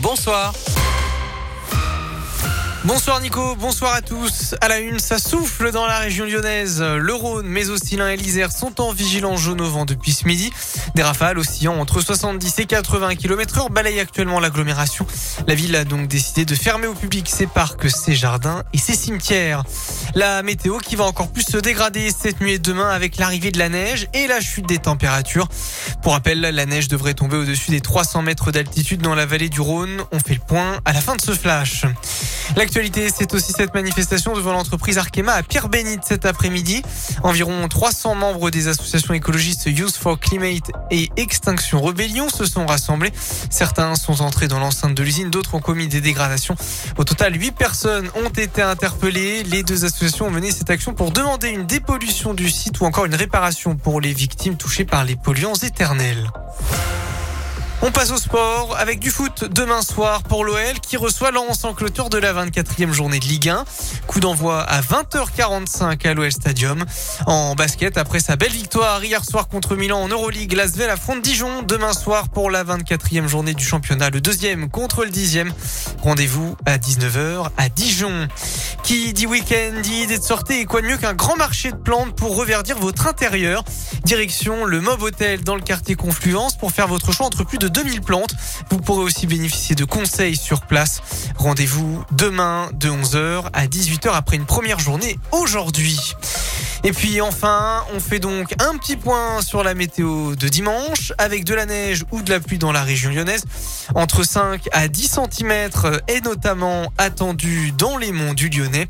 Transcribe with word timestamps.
bonsoir. 0.00 0.52
Bonsoir 2.84 3.20
Nico, 3.20 3.54
bonsoir 3.56 3.94
à 3.94 4.00
tous. 4.00 4.54
À 4.62 4.68
la 4.68 4.78
une, 4.78 4.98
ça 4.98 5.18
souffle 5.18 5.70
dans 5.70 5.86
la 5.86 5.98
région 5.98 6.24
lyonnaise. 6.24 6.80
Le 6.80 7.14
Rhône, 7.14 7.46
mais 7.46 7.68
aussi 7.68 7.96
l'Ain 7.96 8.08
et 8.08 8.16
l'Isère 8.16 8.50
sont 8.50 8.80
en 8.80 8.92
vigilance 8.92 9.40
jaune 9.40 9.60
au 9.60 9.68
vent 9.68 9.84
depuis 9.84 10.12
ce 10.12 10.26
midi. 10.26 10.50
Des 10.94 11.02
rafales 11.02 11.38
oscillant 11.38 11.78
entre 11.78 12.00
70 12.00 12.58
et 12.58 12.64
80 12.64 13.16
km 13.16 13.58
heure 13.58 13.70
balayent 13.70 14.00
actuellement 14.00 14.40
l'agglomération. 14.40 15.06
La 15.46 15.54
ville 15.54 15.76
a 15.76 15.84
donc 15.84 16.08
décidé 16.08 16.46
de 16.46 16.54
fermer 16.54 16.86
au 16.86 16.94
public 16.94 17.28
ses 17.28 17.46
parcs, 17.46 17.90
ses 17.90 18.14
jardins 18.14 18.62
et 18.72 18.78
ses 18.78 18.94
cimetières. 18.94 19.64
La 20.14 20.42
météo 20.42 20.78
qui 20.78 20.96
va 20.96 21.04
encore 21.04 21.30
plus 21.30 21.44
se 21.44 21.56
dégrader 21.56 22.10
cette 22.10 22.40
nuit 22.40 22.52
et 22.52 22.58
demain 22.58 22.88
avec 22.88 23.16
l'arrivée 23.16 23.50
de 23.50 23.58
la 23.58 23.68
neige 23.68 24.08
et 24.12 24.26
la 24.26 24.40
chute 24.40 24.66
des 24.66 24.78
températures. 24.78 25.48
Pour 26.02 26.12
rappel, 26.12 26.40
la 26.40 26.66
neige 26.66 26.88
devrait 26.88 27.14
tomber 27.14 27.36
au-dessus 27.36 27.70
des 27.70 27.80
300 27.80 28.22
mètres 28.22 28.50
d'altitude 28.50 29.02
dans 29.02 29.14
la 29.14 29.26
vallée 29.26 29.48
du 29.48 29.60
Rhône. 29.60 30.02
On 30.12 30.18
fait 30.18 30.34
le 30.34 30.40
point 30.40 30.80
à 30.84 30.92
la 30.92 31.00
fin 31.00 31.14
de 31.14 31.20
ce 31.20 31.32
flash. 31.32 31.84
L'actualité, 32.56 33.08
c'est 33.16 33.32
aussi 33.32 33.52
cette 33.52 33.74
manifestation 33.74 34.34
devant 34.34 34.52
l'entreprise 34.52 34.98
Arkema 34.98 35.34
à 35.34 35.42
Pierre-Bénite 35.42 36.04
cet 36.04 36.26
après-midi. 36.26 36.82
Environ 37.22 37.68
300 37.68 38.16
membres 38.16 38.50
des 38.50 38.66
associations 38.66 39.14
écologistes 39.14 39.66
Youth 39.66 39.94
for 39.94 40.18
Climate 40.18 40.70
et 40.90 41.10
Extinction 41.16 41.80
Rebellion 41.80 42.28
se 42.28 42.44
sont 42.44 42.66
rassemblés. 42.66 43.12
Certains 43.50 43.94
sont 43.94 44.20
entrés 44.20 44.48
dans 44.48 44.58
l'enceinte 44.58 44.94
de 44.94 45.02
l'usine, 45.02 45.30
d'autres 45.30 45.54
ont 45.54 45.60
commis 45.60 45.86
des 45.86 46.00
dégradations. 46.00 46.56
Au 46.98 47.04
total, 47.04 47.40
8 47.40 47.52
personnes 47.52 48.10
ont 48.16 48.30
été 48.30 48.62
interpellées. 48.62 49.44
Les 49.44 49.62
deux 49.62 49.84
associations 49.84 50.26
ont 50.26 50.30
mené 50.30 50.50
cette 50.50 50.70
action 50.70 50.92
pour 50.92 51.12
demander 51.12 51.48
une 51.50 51.66
dépollution 51.66 52.34
du 52.34 52.50
site 52.50 52.80
ou 52.80 52.84
encore 52.84 53.04
une 53.04 53.14
réparation 53.14 53.76
pour 53.76 54.00
les 54.00 54.12
victimes 54.12 54.56
touchées 54.56 54.84
par 54.84 55.04
les 55.04 55.14
polluants 55.14 55.54
éternels. 55.54 56.30
On 57.82 57.90
passe 57.90 58.10
au 58.10 58.18
sport 58.18 58.76
avec 58.78 58.98
du 58.98 59.10
foot 59.10 59.44
demain 59.50 59.80
soir 59.80 60.22
pour 60.22 60.44
l'OL 60.44 60.80
qui 60.82 60.98
reçoit 60.98 61.30
Lens 61.30 61.64
en 61.64 61.72
clôture 61.72 62.10
de 62.10 62.18
la 62.18 62.34
24e 62.34 62.92
journée 62.92 63.18
de 63.18 63.24
Ligue 63.24 63.48
1. 63.48 63.64
Coup 64.06 64.20
d'envoi 64.20 64.60
à 64.60 64.82
20h45 64.82 66.06
à 66.06 66.12
l'OL 66.12 66.30
Stadium. 66.30 66.84
En 67.24 67.54
basket, 67.54 67.96
après 67.96 68.20
sa 68.20 68.36
belle 68.36 68.52
victoire 68.52 69.02
hier 69.02 69.24
soir 69.24 69.48
contre 69.48 69.76
Milan 69.76 70.02
en 70.02 70.08
Euroleague, 70.08 70.52
Lasvel 70.52 70.90
affronte 70.90 71.22
Dijon 71.22 71.62
demain 71.62 71.94
soir 71.94 72.28
pour 72.28 72.50
la 72.50 72.64
24e 72.64 73.26
journée 73.26 73.54
du 73.54 73.64
championnat. 73.64 74.10
Le 74.10 74.20
deuxième 74.20 74.68
contre 74.68 75.04
le 75.04 75.10
dixième. 75.10 75.50
Rendez-vous 76.02 76.56
à 76.66 76.76
19h 76.76 77.48
à 77.56 77.68
Dijon. 77.70 78.28
Qui 78.90 79.12
dit 79.12 79.28
week-end 79.28 79.80
dit 79.84 80.02
idée 80.02 80.18
de 80.18 80.22
sortie 80.24 80.54
et 80.54 80.64
quoi 80.64 80.82
de 80.82 80.88
mieux 80.88 80.96
qu'un 80.96 81.14
grand 81.14 81.36
marché 81.36 81.70
de 81.70 81.76
plantes 81.76 82.12
pour 82.16 82.34
reverdir 82.34 82.76
votre 82.76 83.06
intérieur. 83.06 83.62
Direction 84.02 84.64
le 84.64 84.80
Mob 84.80 85.00
Hotel 85.00 85.44
dans 85.44 85.54
le 85.54 85.60
quartier 85.60 85.94
Confluence 85.94 86.58
pour 86.58 86.72
faire 86.72 86.88
votre 86.88 87.12
choix 87.12 87.26
entre 87.26 87.44
plus 87.44 87.58
de 87.58 87.68
2000 87.68 88.00
plantes. 88.00 88.34
Vous 88.68 88.78
pourrez 88.78 89.04
aussi 89.04 89.28
bénéficier 89.28 89.76
de 89.76 89.84
conseils 89.84 90.34
sur 90.34 90.62
place. 90.62 91.02
Rendez-vous 91.36 92.02
demain 92.10 92.68
de 92.72 92.88
11h 92.88 93.44
à 93.52 93.68
18h 93.68 94.10
après 94.10 94.34
une 94.34 94.46
première 94.46 94.80
journée 94.80 95.20
aujourd'hui. 95.30 95.96
Et 96.82 96.92
puis 96.92 97.20
enfin, 97.20 97.84
on 97.94 98.00
fait 98.00 98.20
donc 98.20 98.54
un 98.58 98.76
petit 98.78 98.96
point 98.96 99.42
sur 99.42 99.62
la 99.62 99.74
météo 99.74 100.34
de 100.34 100.48
dimanche 100.48 101.12
avec 101.18 101.44
de 101.44 101.54
la 101.54 101.66
neige 101.66 102.04
ou 102.10 102.22
de 102.22 102.30
la 102.30 102.40
pluie 102.40 102.58
dans 102.58 102.72
la 102.72 102.82
région 102.82 103.10
lyonnaise. 103.10 103.44
Entre 103.94 104.22
5 104.22 104.68
à 104.72 104.88
10 104.88 105.18
cm 105.30 105.70
est 106.08 106.24
notamment 106.24 106.92
attendu 106.96 107.72
dans 107.72 107.98
les 107.98 108.12
monts 108.12 108.32
du 108.32 108.48
Lyonnais. 108.48 108.88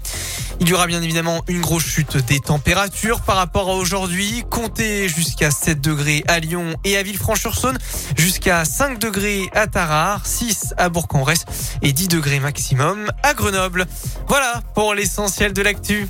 Il 0.60 0.68
y 0.68 0.74
aura 0.74 0.86
bien 0.86 1.02
évidemment 1.02 1.42
une 1.48 1.60
grosse 1.60 1.86
chute 1.86 2.18
des 2.26 2.38
températures 2.38 3.22
par 3.22 3.36
rapport 3.36 3.70
à 3.70 3.74
aujourd'hui. 3.74 4.44
Comptez 4.50 5.08
jusqu'à 5.08 5.50
7 5.50 5.80
degrés 5.80 6.22
à 6.28 6.38
Lyon 6.38 6.76
et 6.84 6.96
à 6.96 7.02
Villefranche-sur-Saône, 7.02 7.78
jusqu'à 8.16 8.64
5 8.64 8.98
degrés 8.98 9.48
à 9.54 9.66
Tarare, 9.66 10.26
6 10.26 10.74
à 10.76 10.90
Bourg-en-Bresse 10.90 11.44
et 11.82 11.92
10 11.92 12.08
degrés 12.08 12.40
maximum 12.40 13.10
à 13.22 13.34
Grenoble. 13.34 13.86
Voilà 14.28 14.62
pour 14.74 14.94
l'essentiel 14.94 15.54
de 15.54 15.62
l'actu. 15.62 16.08